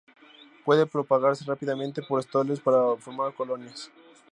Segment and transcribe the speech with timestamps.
[0.65, 3.91] Puede propagarse rápidamente por estolones para formar colonias.